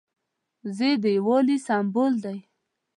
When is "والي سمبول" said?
1.27-2.13